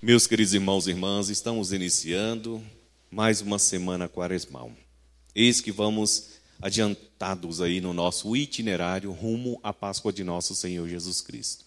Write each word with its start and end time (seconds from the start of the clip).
Meus 0.00 0.28
queridos 0.28 0.54
irmãos 0.54 0.86
e 0.86 0.90
irmãs, 0.90 1.28
estamos 1.28 1.72
iniciando 1.72 2.64
mais 3.10 3.40
uma 3.40 3.58
semana 3.58 4.08
quaresmal. 4.08 4.70
Eis 5.34 5.60
que 5.60 5.72
vamos 5.72 6.34
adiantados 6.62 7.60
aí 7.60 7.80
no 7.80 7.92
nosso 7.92 8.36
itinerário 8.36 9.10
rumo 9.10 9.58
à 9.60 9.72
Páscoa 9.72 10.12
de 10.12 10.22
nosso 10.22 10.54
Senhor 10.54 10.88
Jesus 10.88 11.20
Cristo. 11.20 11.64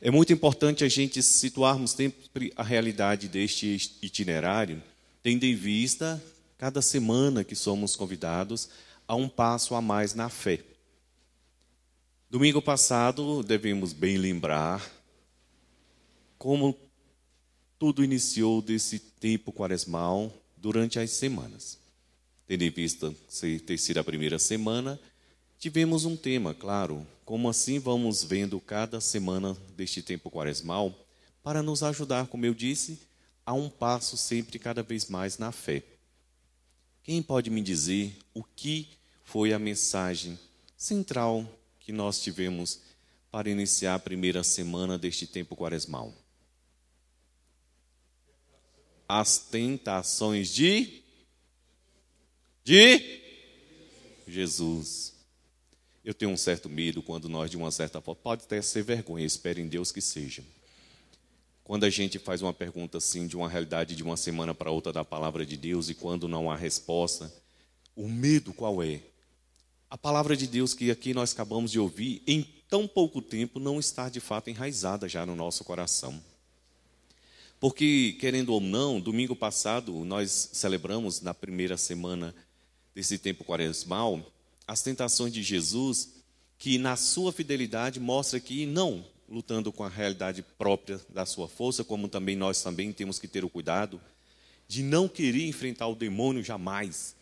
É 0.00 0.12
muito 0.12 0.32
importante 0.32 0.84
a 0.84 0.88
gente 0.88 1.20
situarmos 1.24 1.90
sempre 1.90 2.52
a 2.54 2.62
realidade 2.62 3.26
deste 3.26 3.98
itinerário, 4.00 4.80
tendo 5.20 5.42
em 5.42 5.56
vista 5.56 6.22
cada 6.56 6.80
semana 6.80 7.42
que 7.42 7.56
somos 7.56 7.96
convidados 7.96 8.68
a 9.08 9.16
um 9.16 9.28
passo 9.28 9.74
a 9.74 9.82
mais 9.82 10.14
na 10.14 10.28
fé. 10.28 10.60
Domingo 12.30 12.62
passado, 12.62 13.42
devemos 13.42 13.92
bem 13.92 14.18
lembrar 14.18 14.88
como 16.38 16.78
tudo 17.80 18.04
iniciou 18.04 18.60
desse 18.60 18.98
tempo 18.98 19.50
quaresmal 19.50 20.30
durante 20.54 20.98
as 20.98 21.12
semanas. 21.12 21.78
Tendo 22.46 22.62
em 22.62 22.68
vista 22.68 23.14
ter 23.66 23.78
sido 23.78 23.96
a 23.96 24.04
primeira 24.04 24.38
semana, 24.38 25.00
tivemos 25.58 26.04
um 26.04 26.14
tema, 26.14 26.52
claro, 26.52 27.06
como 27.24 27.48
assim 27.48 27.78
vamos 27.78 28.22
vendo 28.22 28.60
cada 28.60 29.00
semana 29.00 29.56
deste 29.78 30.02
tempo 30.02 30.30
quaresmal, 30.30 30.94
para 31.42 31.62
nos 31.62 31.82
ajudar, 31.82 32.26
como 32.26 32.44
eu 32.44 32.52
disse, 32.52 32.98
a 33.46 33.54
um 33.54 33.70
passo 33.70 34.14
sempre 34.14 34.58
cada 34.58 34.82
vez 34.82 35.08
mais 35.08 35.38
na 35.38 35.50
fé. 35.50 35.82
Quem 37.02 37.22
pode 37.22 37.48
me 37.48 37.62
dizer 37.62 38.14
o 38.34 38.44
que 38.44 38.88
foi 39.24 39.54
a 39.54 39.58
mensagem 39.58 40.38
central 40.76 41.48
que 41.80 41.92
nós 41.92 42.20
tivemos 42.20 42.80
para 43.30 43.48
iniciar 43.48 43.94
a 43.94 43.98
primeira 43.98 44.44
semana 44.44 44.98
deste 44.98 45.26
tempo 45.26 45.56
quaresmal? 45.56 46.19
As 49.18 49.38
tentações 49.38 50.54
de 50.54 51.02
de 52.62 53.20
Jesus. 54.28 55.14
Eu 56.04 56.14
tenho 56.14 56.30
um 56.30 56.36
certo 56.36 56.68
medo 56.68 57.02
quando 57.02 57.28
nós, 57.28 57.50
de 57.50 57.56
uma 57.56 57.72
certa 57.72 58.00
forma, 58.00 58.20
pode 58.22 58.44
até 58.44 58.62
ser 58.62 58.84
vergonha, 58.84 59.26
espere 59.26 59.60
em 59.60 59.66
Deus 59.66 59.90
que 59.90 60.00
seja. 60.00 60.44
Quando 61.64 61.84
a 61.84 61.90
gente 61.90 62.18
faz 62.18 62.40
uma 62.40 62.52
pergunta 62.52 62.98
assim, 62.98 63.26
de 63.26 63.36
uma 63.36 63.48
realidade 63.48 63.96
de 63.96 64.02
uma 64.04 64.16
semana 64.16 64.54
para 64.54 64.70
outra 64.70 64.92
da 64.92 65.04
palavra 65.04 65.44
de 65.44 65.56
Deus, 65.56 65.88
e 65.88 65.94
quando 65.94 66.28
não 66.28 66.50
há 66.50 66.56
resposta, 66.56 67.32
o 67.96 68.08
medo 68.08 68.52
qual 68.52 68.80
é? 68.82 69.00
A 69.88 69.98
palavra 69.98 70.36
de 70.36 70.46
Deus 70.46 70.72
que 70.72 70.90
aqui 70.90 71.12
nós 71.12 71.32
acabamos 71.32 71.72
de 71.72 71.80
ouvir, 71.80 72.22
em 72.26 72.42
tão 72.68 72.86
pouco 72.86 73.20
tempo, 73.20 73.58
não 73.58 73.80
está 73.80 74.08
de 74.08 74.20
fato 74.20 74.50
enraizada 74.50 75.08
já 75.08 75.26
no 75.26 75.34
nosso 75.34 75.64
coração. 75.64 76.29
Porque, 77.60 78.16
querendo 78.18 78.54
ou 78.54 78.60
não, 78.60 78.98
domingo 78.98 79.36
passado 79.36 79.92
nós 80.04 80.48
celebramos, 80.54 81.20
na 81.20 81.34
primeira 81.34 81.76
semana 81.76 82.34
desse 82.94 83.18
tempo 83.18 83.44
quaresmal, 83.44 84.24
as 84.66 84.82
tentações 84.82 85.32
de 85.32 85.42
Jesus, 85.42 86.14
que 86.58 86.78
na 86.78 86.96
sua 86.96 87.32
fidelidade 87.32 88.00
mostra 88.00 88.40
que 88.40 88.64
não 88.64 89.04
lutando 89.28 89.70
com 89.70 89.84
a 89.84 89.88
realidade 89.88 90.42
própria 90.42 91.00
da 91.08 91.24
sua 91.26 91.46
força, 91.46 91.84
como 91.84 92.08
também 92.08 92.34
nós 92.34 92.62
também 92.62 92.92
temos 92.92 93.18
que 93.18 93.28
ter 93.28 93.44
o 93.44 93.50
cuidado 93.50 94.00
de 94.66 94.84
não 94.84 95.08
querer 95.08 95.46
enfrentar 95.48 95.88
o 95.88 95.96
demônio 95.96 96.44
jamais, 96.44 97.16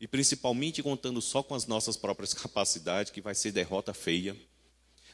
e 0.00 0.08
principalmente 0.08 0.82
contando 0.82 1.20
só 1.20 1.42
com 1.42 1.54
as 1.54 1.66
nossas 1.66 1.98
próprias 1.98 2.32
capacidades, 2.34 3.12
que 3.12 3.20
vai 3.20 3.34
ser 3.34 3.52
derrota 3.52 3.92
feia. 3.92 4.34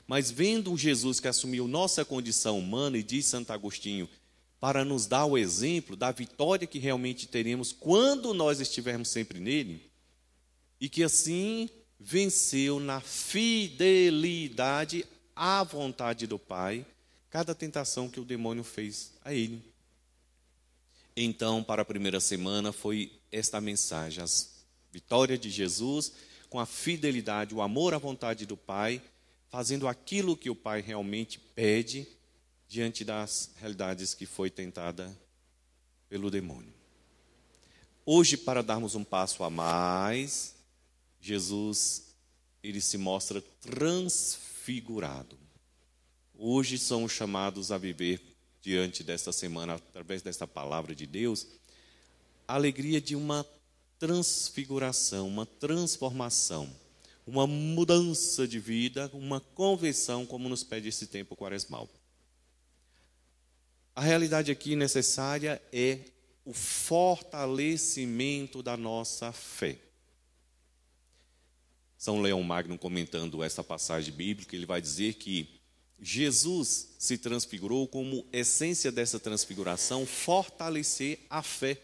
Mas 0.06 0.30
vendo 0.30 0.76
Jesus 0.76 1.18
que 1.18 1.26
assumiu 1.26 1.66
nossa 1.66 2.04
condição 2.04 2.58
humana, 2.58 2.96
e 2.96 3.02
diz 3.02 3.26
Santo 3.26 3.52
Agostinho, 3.52 4.08
para 4.60 4.84
nos 4.84 5.06
dar 5.06 5.24
o 5.24 5.38
exemplo 5.38 5.96
da 5.96 6.12
vitória 6.12 6.66
que 6.66 6.78
realmente 6.78 7.26
teremos 7.26 7.72
quando 7.72 8.34
nós 8.34 8.60
estivermos 8.60 9.08
sempre 9.08 9.40
nele, 9.40 9.90
e 10.78 10.88
que 10.88 11.02
assim 11.02 11.68
venceu 11.98 12.78
na 12.78 13.00
fidelidade 13.00 15.06
à 15.34 15.64
vontade 15.64 16.26
do 16.26 16.38
Pai 16.38 16.84
cada 17.30 17.54
tentação 17.54 18.08
que 18.08 18.20
o 18.20 18.24
demônio 18.24 18.64
fez 18.64 19.12
a 19.24 19.32
ele. 19.32 19.62
Então, 21.16 21.62
para 21.62 21.82
a 21.82 21.84
primeira 21.84 22.18
semana 22.18 22.72
foi 22.72 23.12
esta 23.30 23.60
mensagem, 23.60 24.22
a 24.22 24.26
vitória 24.92 25.38
de 25.38 25.50
Jesus 25.50 26.12
com 26.48 26.58
a 26.58 26.66
fidelidade, 26.66 27.54
o 27.54 27.62
amor 27.62 27.94
à 27.94 27.98
vontade 27.98 28.44
do 28.44 28.56
Pai, 28.56 29.00
fazendo 29.48 29.86
aquilo 29.86 30.36
que 30.36 30.50
o 30.50 30.54
Pai 30.54 30.80
realmente 30.80 31.38
pede 31.38 32.08
diante 32.70 33.04
das 33.04 33.50
realidades 33.56 34.14
que 34.14 34.24
foi 34.24 34.48
tentada 34.48 35.12
pelo 36.08 36.30
demônio. 36.30 36.72
Hoje, 38.06 38.36
para 38.36 38.62
darmos 38.62 38.94
um 38.94 39.02
passo 39.02 39.42
a 39.42 39.50
mais, 39.50 40.54
Jesus 41.20 42.14
ele 42.62 42.80
se 42.80 42.96
mostra 42.96 43.42
transfigurado. 43.60 45.36
Hoje 46.38 46.78
somos 46.78 47.10
chamados 47.10 47.72
a 47.72 47.76
viver 47.76 48.22
diante 48.62 49.02
desta 49.02 49.32
semana, 49.32 49.74
através 49.74 50.22
desta 50.22 50.46
palavra 50.46 50.94
de 50.94 51.06
Deus, 51.08 51.48
a 52.46 52.54
alegria 52.54 53.00
de 53.00 53.16
uma 53.16 53.44
transfiguração, 53.98 55.26
uma 55.26 55.44
transformação, 55.44 56.70
uma 57.26 57.48
mudança 57.48 58.46
de 58.46 58.60
vida, 58.60 59.10
uma 59.12 59.40
conversão, 59.40 60.24
como 60.24 60.48
nos 60.48 60.62
pede 60.62 60.88
esse 60.88 61.08
tempo 61.08 61.34
quaresmal. 61.34 61.90
A 64.00 64.02
realidade 64.02 64.50
aqui 64.50 64.74
necessária 64.74 65.60
é 65.70 65.98
o 66.42 66.54
fortalecimento 66.54 68.62
da 68.62 68.74
nossa 68.74 69.30
fé. 69.30 69.76
São 71.98 72.22
Leão 72.22 72.42
Magno 72.42 72.78
comentando 72.78 73.42
essa 73.42 73.62
passagem 73.62 74.14
bíblica, 74.14 74.56
ele 74.56 74.64
vai 74.64 74.80
dizer 74.80 75.16
que 75.16 75.60
Jesus 76.00 76.94
se 76.98 77.18
transfigurou 77.18 77.86
como 77.86 78.26
essência 78.32 78.90
dessa 78.90 79.20
transfiguração 79.20 80.06
fortalecer 80.06 81.18
a 81.28 81.42
fé 81.42 81.76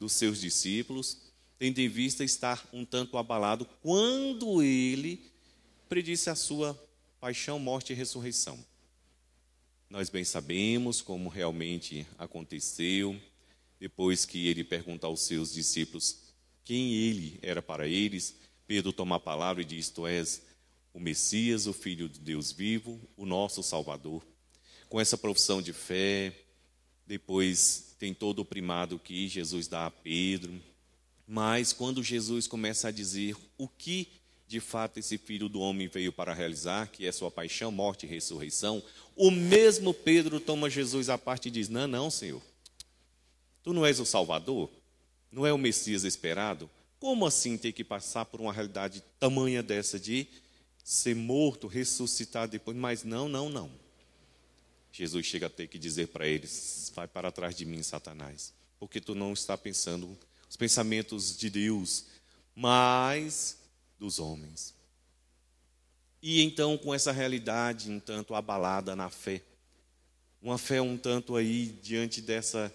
dos 0.00 0.14
seus 0.14 0.40
discípulos, 0.40 1.18
tendo 1.56 1.78
em 1.78 1.88
vista 1.88 2.24
estar 2.24 2.68
um 2.72 2.84
tanto 2.84 3.16
abalado 3.16 3.64
quando 3.80 4.60
ele 4.60 5.24
predisse 5.88 6.30
a 6.30 6.34
sua 6.34 6.76
paixão, 7.20 7.60
morte 7.60 7.92
e 7.92 7.96
ressurreição. 7.96 8.58
Nós 9.90 10.10
bem 10.10 10.22
sabemos 10.22 11.00
como 11.00 11.30
realmente 11.30 12.06
aconteceu, 12.18 13.18
depois 13.80 14.26
que 14.26 14.46
ele 14.46 14.62
pergunta 14.62 15.06
aos 15.06 15.22
seus 15.22 15.52
discípulos 15.52 16.28
quem 16.62 16.92
ele 16.92 17.38
era 17.40 17.62
para 17.62 17.88
eles, 17.88 18.36
Pedro 18.66 18.92
toma 18.92 19.16
a 19.16 19.20
palavra 19.20 19.62
e 19.62 19.64
diz: 19.64 19.88
Tu 19.88 20.06
és 20.06 20.42
o 20.92 21.00
Messias, 21.00 21.66
o 21.66 21.72
Filho 21.72 22.06
de 22.06 22.20
Deus 22.20 22.52
vivo, 22.52 23.00
o 23.16 23.24
nosso 23.24 23.62
Salvador. 23.62 24.22
Com 24.90 25.00
essa 25.00 25.16
profissão 25.16 25.62
de 25.62 25.72
fé, 25.72 26.34
depois 27.06 27.96
tem 27.98 28.12
todo 28.12 28.40
o 28.40 28.44
primado 28.44 28.98
que 28.98 29.26
Jesus 29.26 29.66
dá 29.66 29.86
a 29.86 29.90
Pedro. 29.90 30.60
Mas 31.26 31.72
quando 31.72 32.04
Jesus 32.04 32.46
começa 32.46 32.88
a 32.88 32.92
dizer 32.92 33.34
o 33.56 33.66
que 33.66 34.08
de 34.48 34.60
fato 34.60 34.98
esse 34.98 35.18
filho 35.18 35.46
do 35.46 35.60
homem 35.60 35.88
veio 35.88 36.10
para 36.10 36.32
realizar, 36.32 36.88
que 36.88 37.06
é 37.06 37.12
sua 37.12 37.30
paixão, 37.30 37.70
morte 37.70 38.06
e 38.06 38.08
ressurreição, 38.08 38.82
o 39.14 39.30
mesmo 39.30 39.92
Pedro 39.92 40.40
toma 40.40 40.70
Jesus 40.70 41.10
à 41.10 41.18
parte 41.18 41.48
e 41.48 41.50
diz: 41.50 41.68
Não, 41.68 41.86
não, 41.86 42.10
Senhor. 42.10 42.40
Tu 43.62 43.74
não 43.74 43.84
és 43.84 44.00
o 44.00 44.06
Salvador? 44.06 44.70
Não 45.30 45.46
é 45.46 45.52
o 45.52 45.58
Messias 45.58 46.02
esperado? 46.04 46.70
Como 46.98 47.26
assim 47.26 47.58
ter 47.58 47.72
que 47.72 47.84
passar 47.84 48.24
por 48.24 48.40
uma 48.40 48.52
realidade 48.52 49.04
tamanha 49.20 49.62
dessa 49.62 50.00
de 50.00 50.26
ser 50.82 51.14
morto, 51.14 51.66
ressuscitar 51.66 52.48
depois? 52.48 52.74
Mas 52.74 53.04
não, 53.04 53.28
não, 53.28 53.50
não. 53.50 53.70
Jesus 54.90 55.26
chega 55.26 55.46
a 55.46 55.50
ter 55.50 55.66
que 55.66 55.78
dizer 55.78 56.08
para 56.08 56.26
eles: 56.26 56.90
Vai 56.94 57.06
para 57.06 57.30
trás 57.30 57.54
de 57.54 57.66
mim, 57.66 57.82
Satanás, 57.82 58.54
porque 58.80 58.98
tu 58.98 59.14
não 59.14 59.34
está 59.34 59.58
pensando 59.58 60.16
os 60.48 60.56
pensamentos 60.56 61.36
de 61.36 61.50
Deus, 61.50 62.06
mas 62.54 63.57
dos 63.98 64.18
homens. 64.18 64.74
E 66.22 66.42
então, 66.42 66.76
com 66.76 66.94
essa 66.94 67.12
realidade 67.12 67.90
um 67.90 68.00
tanto 68.00 68.34
abalada 68.34 68.96
na 68.96 69.08
fé, 69.08 69.42
uma 70.42 70.58
fé 70.58 70.80
um 70.80 70.96
tanto 70.96 71.36
aí 71.36 71.66
diante 71.82 72.20
dessa 72.20 72.72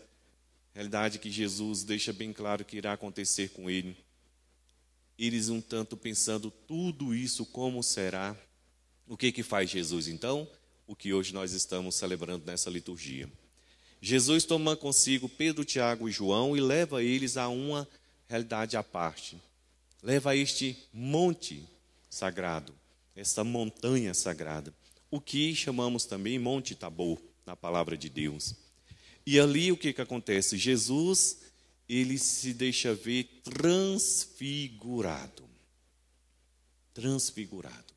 realidade 0.74 1.20
que 1.20 1.30
Jesus 1.30 1.84
deixa 1.84 2.14
bem 2.14 2.31
claro 2.34 2.66
que 2.66 2.78
irá 2.78 2.94
acontecer 2.94 3.50
com 3.50 3.70
ele, 3.70 3.98
eles 5.18 5.50
um 5.50 5.62
tanto 5.62 5.96
pensando 5.96 6.50
tudo 6.50 7.14
isso 7.14 7.46
como 7.46 7.84
será. 7.84 8.36
O 9.08 9.16
que 9.16 9.31
que 9.31 9.44
faz 9.44 9.69
Jesus 9.69 10.08
então? 10.08 10.48
O 10.88 10.96
que 10.96 11.14
hoje 11.14 11.34
nós 11.34 11.52
estamos 11.52 11.96
celebrando 11.96 12.46
nessa 12.46 12.69
liturgia. 12.69 13.30
Jesus 14.02 14.44
toma 14.44 14.76
consigo 14.76 15.30
Pedro, 15.30 15.64
Tiago 15.64 16.10
e 16.10 16.12
João 16.12 16.58
e 16.58 16.62
leva 16.62 17.04
eles 17.04 17.38
a 17.38 17.48
uma 17.48 17.88
realidade 18.28 18.76
à 18.76 18.84
parte 18.84 19.40
leva 20.04 20.32
a 20.32 20.36
este 20.36 20.78
monte 20.92 21.64
sagrado, 22.10 22.76
esta 23.16 23.44
montanha 23.44 24.14
sagrada, 24.14 24.76
o 25.10 25.22
que 25.22 25.56
chamamos 25.56 26.06
também 26.06 26.38
Monte 26.38 26.76
Tabor, 26.76 27.20
na 27.46 27.56
palavra 27.56 27.98
de 27.98 28.10
Deus. 28.10 28.56
E 29.26 29.40
ali 29.40 29.72
o 29.72 29.78
que, 29.78 29.94
que 29.94 30.02
acontece? 30.02 30.58
Jesus, 30.58 31.40
ele 31.88 32.18
se 32.18 32.54
deixa 32.54 32.94
ver 32.94 33.42
transfigurado. 33.44 35.44
Transfigurado. 36.94 37.94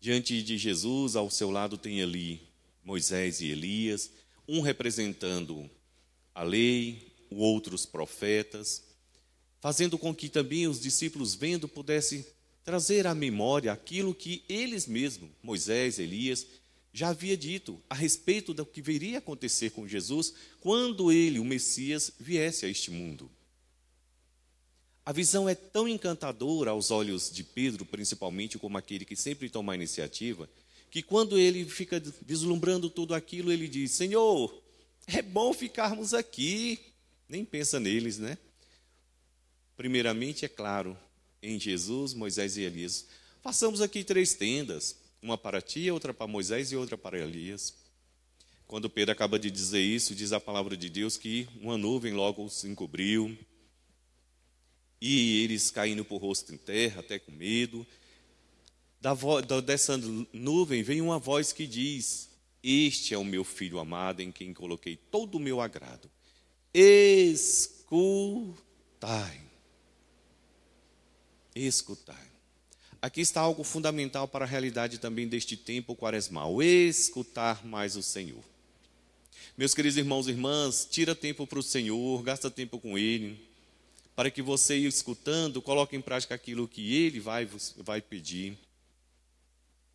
Diante 0.00 0.42
de 0.42 0.58
Jesus, 0.58 1.16
ao 1.16 1.30
seu 1.30 1.50
lado 1.50 1.76
tem 1.76 2.02
ali 2.02 2.48
Moisés 2.84 3.40
e 3.40 3.48
Elias, 3.48 4.10
um 4.46 4.60
representando 4.60 5.68
a 6.34 6.42
lei, 6.42 7.12
o 7.30 7.36
outro 7.36 7.74
os 7.74 7.86
profetas, 7.86 8.91
fazendo 9.62 9.96
com 9.96 10.12
que 10.12 10.28
também 10.28 10.66
os 10.66 10.80
discípulos 10.80 11.36
vendo 11.36 11.68
pudessem 11.68 12.26
trazer 12.64 13.06
à 13.06 13.14
memória 13.14 13.70
aquilo 13.70 14.12
que 14.12 14.42
eles 14.48 14.88
mesmos, 14.88 15.30
Moisés, 15.40 16.00
Elias, 16.00 16.44
já 16.92 17.10
havia 17.10 17.36
dito 17.36 17.80
a 17.88 17.94
respeito 17.94 18.52
do 18.52 18.66
que 18.66 18.82
viria 18.82 19.18
acontecer 19.18 19.70
com 19.70 19.86
Jesus 19.86 20.34
quando 20.60 21.12
ele, 21.12 21.38
o 21.38 21.44
Messias, 21.44 22.10
viesse 22.18 22.66
a 22.66 22.68
este 22.68 22.90
mundo. 22.90 23.30
A 25.06 25.12
visão 25.12 25.48
é 25.48 25.54
tão 25.54 25.86
encantadora 25.86 26.72
aos 26.72 26.90
olhos 26.90 27.30
de 27.30 27.44
Pedro, 27.44 27.84
principalmente 27.84 28.58
como 28.58 28.76
aquele 28.76 29.04
que 29.04 29.14
sempre 29.14 29.48
toma 29.48 29.74
a 29.74 29.76
iniciativa, 29.76 30.50
que 30.90 31.02
quando 31.02 31.38
ele 31.38 31.64
fica 31.66 32.02
vislumbrando 32.26 32.90
tudo 32.90 33.14
aquilo, 33.14 33.52
ele 33.52 33.68
diz: 33.68 33.92
Senhor, 33.92 34.60
é 35.06 35.22
bom 35.22 35.52
ficarmos 35.52 36.12
aqui. 36.12 36.80
Nem 37.28 37.44
pensa 37.44 37.78
neles, 37.78 38.18
né? 38.18 38.36
Primeiramente, 39.82 40.44
é 40.44 40.48
claro, 40.48 40.96
em 41.42 41.58
Jesus, 41.58 42.14
Moisés 42.14 42.56
e 42.56 42.60
Elias. 42.60 43.04
Façamos 43.42 43.80
aqui 43.80 44.04
três 44.04 44.32
tendas 44.32 44.96
uma 45.20 45.36
para 45.36 45.60
ti, 45.60 45.90
outra 45.90 46.14
para 46.14 46.28
Moisés 46.28 46.70
e 46.70 46.76
outra 46.76 46.96
para 46.96 47.18
Elias. 47.18 47.74
Quando 48.68 48.88
Pedro 48.88 49.10
acaba 49.10 49.40
de 49.40 49.50
dizer 49.50 49.80
isso, 49.80 50.14
diz 50.14 50.32
a 50.32 50.38
palavra 50.38 50.76
de 50.76 50.88
Deus 50.88 51.16
que 51.16 51.48
uma 51.60 51.76
nuvem 51.76 52.12
logo 52.12 52.48
se 52.48 52.68
encobriu, 52.68 53.36
e 55.00 55.42
eles 55.42 55.68
caindo 55.72 56.04
por 56.04 56.18
rosto 56.18 56.54
em 56.54 56.58
terra, 56.58 57.00
até 57.00 57.18
com 57.18 57.32
medo. 57.32 57.84
Da 59.00 59.16
dessa 59.60 59.98
nuvem 60.32 60.84
vem 60.84 61.00
uma 61.00 61.18
voz 61.18 61.52
que 61.52 61.66
diz: 61.66 62.30
Este 62.62 63.14
é 63.14 63.18
o 63.18 63.24
meu 63.24 63.42
filho 63.42 63.80
amado, 63.80 64.22
em 64.22 64.30
quem 64.30 64.54
coloquei 64.54 64.94
todo 64.96 65.38
o 65.38 65.40
meu 65.40 65.60
agrado. 65.60 66.08
Escutai. 66.72 68.62
Escutai. 71.54 72.32
Aqui 73.02 73.20
está 73.20 73.40
algo 73.40 73.64
fundamental 73.64 74.28
para 74.28 74.44
a 74.44 74.48
realidade 74.48 74.98
também 74.98 75.26
deste 75.26 75.56
tempo 75.56 75.96
quaresmal: 75.96 76.62
escutar 76.62 77.66
mais 77.66 77.96
o 77.96 78.02
Senhor. 78.02 78.42
Meus 79.58 79.74
queridos 79.74 79.98
irmãos 79.98 80.28
e 80.28 80.30
irmãs, 80.30 80.86
tira 80.90 81.14
tempo 81.14 81.46
para 81.46 81.58
o 81.58 81.62
Senhor, 81.62 82.22
gasta 82.22 82.50
tempo 82.50 82.78
com 82.78 82.96
Ele, 82.96 83.38
para 84.14 84.30
que 84.30 84.40
você, 84.40 84.76
escutando, 84.76 85.60
coloque 85.60 85.96
em 85.96 86.00
prática 86.00 86.34
aquilo 86.34 86.68
que 86.68 86.94
Ele 86.94 87.20
vai, 87.20 87.46
vai 87.78 88.00
pedir. 88.00 88.56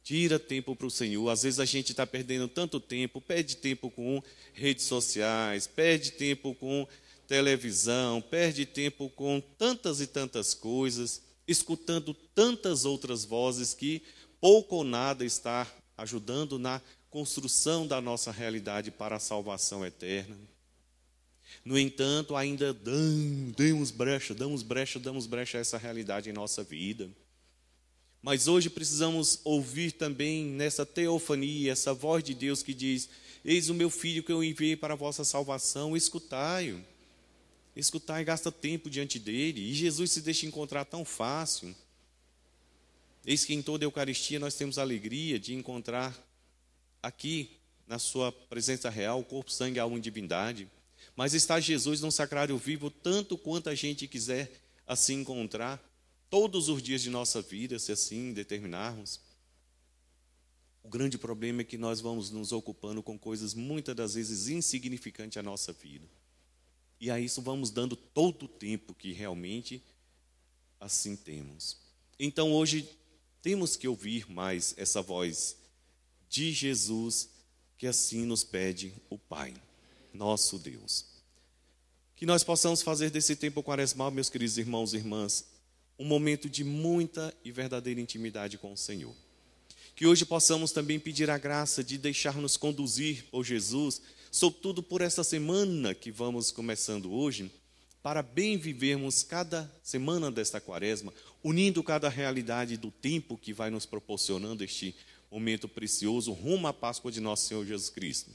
Tira 0.03 0.37
tempo 0.37 0.75
para 0.75 0.87
o 0.87 0.91
Senhor. 0.91 1.27
Às 1.29 1.43
vezes 1.43 1.59
a 1.59 1.65
gente 1.65 1.91
está 1.91 2.05
perdendo 2.05 2.47
tanto 2.47 2.79
tempo, 2.79 3.19
perde 3.19 3.57
tempo 3.57 3.89
com 3.89 4.21
redes 4.53 4.85
sociais, 4.85 5.65
perde 5.65 6.11
tempo 6.11 6.53
com 6.55 6.87
televisão, 7.27 8.21
perde 8.21 8.65
tempo 8.65 9.09
com 9.09 9.41
tantas 9.57 9.99
e 10.01 10.07
tantas 10.07 10.53
coisas 10.53 11.26
escutando 11.47 12.13
tantas 12.13 12.85
outras 12.85 13.23
vozes 13.23 13.73
que 13.73 14.01
pouco 14.41 14.77
ou 14.77 14.83
nada 14.83 15.23
está 15.23 15.65
ajudando 15.97 16.59
na 16.59 16.81
construção 17.09 17.87
da 17.87 18.01
nossa 18.01 18.31
realidade 18.31 18.91
para 18.91 19.15
a 19.15 19.19
salvação 19.19 19.85
eterna. 19.85 20.37
No 21.63 21.79
entanto, 21.79 22.35
ainda 22.35 22.73
damos 22.73 23.89
brecha, 23.89 24.33
damos 24.33 24.61
brecha, 24.61 24.99
damos 24.99 25.25
brecha 25.25 25.57
a 25.57 25.61
essa 25.61 25.77
realidade 25.77 26.29
em 26.29 26.33
nossa 26.33 26.63
vida. 26.63 27.09
Mas 28.21 28.47
hoje 28.47 28.69
precisamos 28.69 29.39
ouvir 29.43 29.93
também 29.93 30.45
nessa 30.45 30.85
teofania, 30.85 31.71
essa 31.71 31.93
voz 31.93 32.23
de 32.23 32.33
Deus 32.33 32.61
que 32.61 32.73
diz: 32.73 33.09
Eis 33.45 33.69
o 33.69 33.73
meu 33.73 33.89
filho 33.89 34.23
que 34.23 34.31
eu 34.31 34.43
enviei 34.43 34.75
para 34.75 34.93
a 34.93 34.97
vossa 34.97 35.23
salvação, 35.23 35.95
escutai-o 35.95 36.83
escutar 37.79 38.21
e 38.21 38.25
gasta 38.25 38.51
tempo 38.51 38.89
diante 38.89 39.19
dele. 39.19 39.61
E 39.61 39.73
Jesus 39.73 40.11
se 40.11 40.21
deixa 40.21 40.45
encontrar 40.45 40.85
tão 40.85 41.05
fácil. 41.05 41.75
Eis 43.25 43.45
que 43.45 43.53
em 43.53 43.61
toda 43.61 43.83
a 43.83 43.87
Eucaristia 43.87 44.39
nós 44.39 44.55
temos 44.55 44.77
a 44.77 44.81
alegria 44.81 45.39
de 45.39 45.53
encontrar 45.53 46.17
aqui, 47.01 47.51
na 47.87 47.97
sua 47.97 48.31
presença 48.31 48.89
real, 48.89 49.23
corpo, 49.23 49.51
sangue, 49.51 49.79
alma 49.79 49.97
e 49.97 50.01
divindade. 50.01 50.69
Mas 51.15 51.33
está 51.33 51.59
Jesus 51.59 52.01
num 52.01 52.11
sacrário 52.11 52.57
vivo, 52.57 52.89
tanto 52.89 53.37
quanto 53.37 53.69
a 53.69 53.75
gente 53.75 54.07
quiser 54.07 54.51
assim 54.85 55.21
encontrar, 55.21 55.81
todos 56.29 56.69
os 56.69 56.81
dias 56.81 57.01
de 57.01 57.09
nossa 57.09 57.41
vida, 57.41 57.79
se 57.79 57.91
assim 57.91 58.33
determinarmos. 58.33 59.21
O 60.83 60.89
grande 60.89 61.17
problema 61.17 61.61
é 61.61 61.65
que 61.65 61.77
nós 61.77 61.99
vamos 61.99 62.29
nos 62.31 62.51
ocupando 62.51 63.03
com 63.03 63.17
coisas 63.17 63.53
muitas 63.53 63.95
das 63.95 64.13
vezes 64.13 64.47
insignificantes 64.47 65.37
à 65.37 65.43
nossa 65.43 65.73
vida. 65.73 66.05
E 66.99 67.11
a 67.11 67.19
isso 67.19 67.41
vamos 67.41 67.69
dando 67.69 67.95
todo 67.95 68.45
o 68.45 68.47
tempo 68.47 68.93
que 68.93 69.11
realmente 69.11 69.83
assim 70.79 71.15
temos. 71.15 71.77
Então 72.19 72.51
hoje 72.51 72.89
temos 73.41 73.75
que 73.75 73.87
ouvir 73.87 74.29
mais 74.29 74.73
essa 74.77 75.01
voz 75.01 75.57
de 76.29 76.51
Jesus 76.51 77.29
que 77.77 77.85
assim 77.85 78.25
nos 78.25 78.43
pede 78.43 78.93
o 79.09 79.17
Pai, 79.17 79.53
nosso 80.13 80.57
Deus. 80.57 81.05
Que 82.15 82.25
nós 82.25 82.43
possamos 82.43 82.81
fazer 82.81 83.11
desse 83.11 83.35
tempo 83.35 83.61
quaresmal, 83.61 84.09
meus 84.09 84.29
queridos 84.29 84.57
irmãos 84.57 84.93
e 84.93 84.97
irmãs, 84.97 85.45
um 85.99 86.05
momento 86.05 86.49
de 86.49 86.63
muita 86.63 87.33
e 87.43 87.51
verdadeira 87.51 88.01
intimidade 88.01 88.57
com 88.57 88.73
o 88.73 88.77
Senhor. 88.77 89.15
Que 89.95 90.05
hoje 90.05 90.25
possamos 90.25 90.71
também 90.71 90.99
pedir 90.99 91.29
a 91.29 91.37
graça 91.37 91.83
de 91.83 91.97
deixar-nos 91.97 92.57
conduzir 92.57 93.25
por 93.31 93.43
Jesus 93.43 94.01
sobretudo 94.31 94.83
por 94.83 95.01
essa 95.01 95.23
semana 95.23 95.93
que 95.93 96.11
vamos 96.11 96.51
começando 96.51 97.11
hoje, 97.11 97.51
para 98.01 98.21
bem 98.21 98.57
vivermos 98.57 99.23
cada 99.23 99.69
semana 99.83 100.31
desta 100.31 100.61
quaresma, 100.61 101.13
unindo 101.43 101.83
cada 101.83 102.07
realidade 102.09 102.77
do 102.77 102.91
tempo 102.91 103.37
que 103.37 103.51
vai 103.51 103.69
nos 103.69 103.85
proporcionando 103.85 104.63
este 104.63 104.95
momento 105.31 105.67
precioso 105.67 106.31
rumo 106.31 106.67
à 106.67 106.73
Páscoa 106.73 107.11
de 107.11 107.19
nosso 107.19 107.47
Senhor 107.47 107.65
Jesus 107.65 107.89
Cristo. 107.89 108.31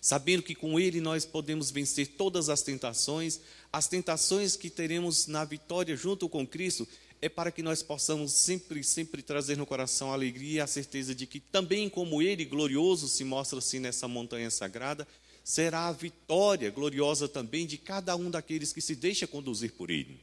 Sabendo 0.00 0.42
que 0.42 0.54
com 0.54 0.78
Ele 0.78 1.00
nós 1.00 1.24
podemos 1.24 1.70
vencer 1.70 2.06
todas 2.16 2.48
as 2.48 2.62
tentações, 2.62 3.40
as 3.72 3.88
tentações 3.88 4.56
que 4.56 4.70
teremos 4.70 5.26
na 5.26 5.44
vitória 5.44 5.96
junto 5.96 6.28
com 6.28 6.46
Cristo, 6.46 6.86
é 7.22 7.28
para 7.28 7.52
que 7.52 7.62
nós 7.62 7.84
possamos 7.84 8.32
sempre, 8.32 8.82
sempre 8.82 9.22
trazer 9.22 9.56
no 9.56 9.64
coração 9.64 10.10
a 10.10 10.14
alegria 10.14 10.56
e 10.56 10.60
a 10.60 10.66
certeza 10.66 11.14
de 11.14 11.24
que 11.24 11.38
também 11.38 11.88
como 11.88 12.20
Ele 12.20 12.44
glorioso 12.44 13.08
se 13.08 13.22
mostra 13.22 13.60
assim 13.60 13.78
nessa 13.78 14.08
montanha 14.08 14.50
sagrada, 14.50 15.06
será 15.44 15.86
a 15.86 15.92
vitória 15.92 16.68
gloriosa 16.68 17.28
também 17.28 17.64
de 17.64 17.78
cada 17.78 18.16
um 18.16 18.28
daqueles 18.28 18.72
que 18.72 18.80
se 18.80 18.96
deixa 18.96 19.24
conduzir 19.24 19.72
por 19.74 19.88
Ele. 19.88 20.20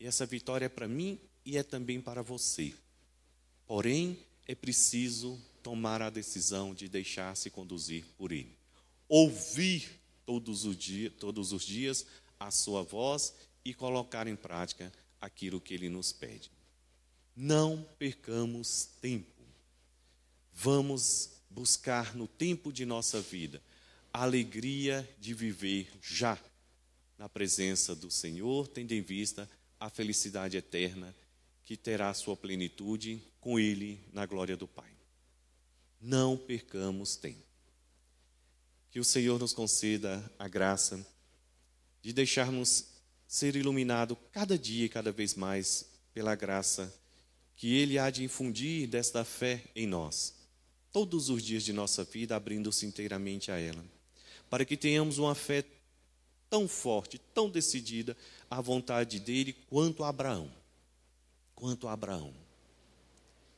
E 0.00 0.06
essa 0.06 0.26
vitória 0.26 0.66
é 0.66 0.68
para 0.68 0.88
mim 0.88 1.20
e 1.46 1.56
é 1.56 1.62
também 1.62 2.00
para 2.00 2.20
você. 2.20 2.74
Porém, 3.64 4.18
é 4.48 4.56
preciso 4.56 5.40
tomar 5.62 6.02
a 6.02 6.10
decisão 6.10 6.74
de 6.74 6.88
deixar-se 6.88 7.48
conduzir 7.48 8.04
por 8.18 8.32
Ele. 8.32 8.58
Ouvir 9.08 9.88
todos 10.26 10.64
os, 10.64 10.76
dias, 10.76 11.12
todos 11.16 11.52
os 11.52 11.64
dias 11.64 12.04
a 12.40 12.50
sua 12.50 12.82
voz 12.82 13.34
e 13.64 13.72
colocar 13.72 14.26
em 14.26 14.34
prática 14.34 14.90
aquilo 15.20 15.60
que 15.60 15.74
ele 15.74 15.88
nos 15.88 16.12
pede. 16.12 16.50
Não 17.36 17.86
percamos 17.98 18.88
tempo. 19.00 19.42
Vamos 20.52 21.30
buscar 21.48 22.14
no 22.14 22.26
tempo 22.26 22.72
de 22.72 22.84
nossa 22.84 23.20
vida 23.20 23.62
a 24.12 24.22
alegria 24.22 25.08
de 25.18 25.34
viver 25.34 25.90
já 26.02 26.38
na 27.16 27.28
presença 27.28 27.94
do 27.94 28.10
Senhor, 28.10 28.66
tendo 28.68 28.92
em 28.92 29.02
vista 29.02 29.48
a 29.78 29.88
felicidade 29.88 30.56
eterna 30.56 31.14
que 31.64 31.76
terá 31.76 32.12
sua 32.14 32.36
plenitude 32.36 33.22
com 33.40 33.58
Ele 33.58 34.00
na 34.12 34.26
glória 34.26 34.56
do 34.56 34.66
Pai. 34.66 34.90
Não 36.00 36.36
percamos 36.36 37.16
tempo. 37.16 37.44
Que 38.90 38.98
o 38.98 39.04
Senhor 39.04 39.38
nos 39.38 39.52
conceda 39.52 40.30
a 40.38 40.48
graça 40.48 41.06
de 42.02 42.12
deixarmos 42.12 42.86
ser 43.30 43.54
iluminado 43.54 44.16
cada 44.32 44.58
dia 44.58 44.86
e 44.86 44.88
cada 44.88 45.12
vez 45.12 45.36
mais 45.36 45.88
pela 46.12 46.34
graça 46.34 46.92
que 47.54 47.76
Ele 47.76 47.96
há 47.96 48.10
de 48.10 48.24
infundir 48.24 48.88
desta 48.88 49.24
fé 49.24 49.62
em 49.76 49.86
nós, 49.86 50.34
todos 50.90 51.30
os 51.30 51.40
dias 51.40 51.62
de 51.62 51.72
nossa 51.72 52.02
vida, 52.02 52.34
abrindo-se 52.34 52.84
inteiramente 52.86 53.52
a 53.52 53.56
ela, 53.56 53.84
para 54.50 54.64
que 54.64 54.76
tenhamos 54.76 55.18
uma 55.18 55.36
fé 55.36 55.64
tão 56.50 56.66
forte, 56.66 57.20
tão 57.32 57.48
decidida 57.48 58.16
à 58.50 58.60
vontade 58.60 59.20
dele 59.20 59.52
quanto 59.68 60.02
a 60.02 60.08
Abraão. 60.08 60.50
Quanto 61.54 61.86
a 61.86 61.92
Abraão. 61.92 62.34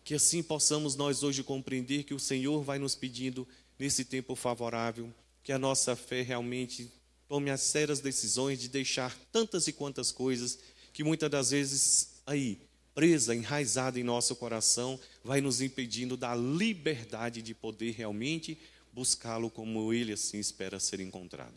Que 0.05 0.13
assim 0.13 0.43
possamos 0.43 0.97
nós 0.97 1.23
hoje 1.23 1.43
compreender 1.43 2.03
que 2.03 2.13
o 2.13 2.21
Senhor 2.21 2.63
vai 2.63 2.79
nos 2.79 2.95
pedindo, 2.95 3.49
nesse 3.79 4.05
tempo 4.05 4.35
favorável, 4.35 5.11
que 5.43 5.51
a 5.51 5.59
nossa 5.59 5.97
fé 5.97 6.21
realmente 6.21 6.93
tome 7.33 7.51
as 7.51 7.63
sérias 7.63 7.99
decisões 7.99 8.61
de 8.61 8.69
deixar 8.69 9.17
tantas 9.33 9.67
e 9.67 9.73
quantas 9.73 10.13
coisas 10.13 10.59
que 10.93 11.03
muitas 11.03 11.31
das 11.31 11.51
vezes 11.51 12.21
aí, 12.27 12.61
presa, 12.95 13.35
enraizada 13.35 13.99
em 13.99 14.03
nosso 14.03 14.37
coração, 14.37 15.01
vai 15.25 15.41
nos 15.41 15.63
impedindo 15.63 16.15
da 16.15 16.35
liberdade 16.35 17.41
de 17.41 17.55
poder 17.55 17.93
realmente 17.93 18.59
buscá-lo 18.93 19.49
como 19.49 19.95
ele 19.95 20.13
assim 20.13 20.39
espera 20.39 20.79
ser 20.79 21.01
encontrado. 21.01 21.55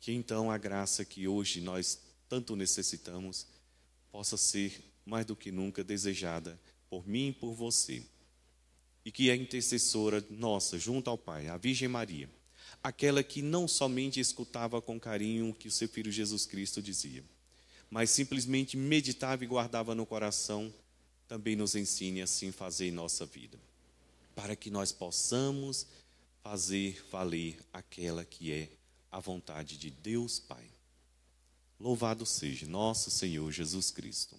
Que 0.00 0.10
então 0.10 0.50
a 0.50 0.56
graça 0.56 1.04
que 1.04 1.28
hoje 1.28 1.60
nós 1.60 2.00
tanto 2.30 2.56
necessitamos 2.56 3.46
possa 4.10 4.38
ser 4.38 4.72
mais 5.04 5.26
do 5.26 5.36
que 5.36 5.52
nunca 5.52 5.84
desejada 5.84 6.58
por 6.88 7.06
mim 7.06 7.28
e 7.28 7.32
por 7.34 7.52
você. 7.52 8.02
E 9.04 9.12
que 9.12 9.30
a 9.30 9.36
intercessora 9.36 10.24
nossa, 10.30 10.78
junto 10.78 11.10
ao 11.10 11.18
Pai, 11.18 11.48
a 11.48 11.58
Virgem 11.58 11.88
Maria, 11.88 12.30
aquela 12.82 13.22
que 13.22 13.42
não 13.42 13.66
somente 13.66 14.20
escutava 14.20 14.80
com 14.80 14.98
carinho 14.98 15.50
o 15.50 15.54
que 15.54 15.68
o 15.68 15.70
seu 15.70 15.88
filho 15.88 16.10
Jesus 16.10 16.46
Cristo 16.46 16.80
dizia, 16.82 17.24
mas 17.90 18.10
simplesmente 18.10 18.76
meditava 18.76 19.44
e 19.44 19.46
guardava 19.46 19.94
no 19.94 20.06
coração, 20.06 20.72
também 21.28 21.56
nos 21.56 21.74
ensine 21.74 22.22
assim 22.22 22.52
fazer 22.52 22.88
em 22.88 22.92
nossa 22.92 23.26
vida, 23.26 23.58
para 24.34 24.54
que 24.54 24.70
nós 24.70 24.92
possamos 24.92 25.86
fazer 26.42 27.04
valer 27.10 27.58
aquela 27.72 28.24
que 28.24 28.52
é 28.52 28.68
a 29.10 29.18
vontade 29.18 29.76
de 29.76 29.90
Deus 29.90 30.38
Pai. 30.38 30.64
Louvado 31.78 32.24
seja 32.24 32.66
nosso 32.66 33.10
Senhor 33.10 33.50
Jesus 33.50 33.90
Cristo. 33.90 34.36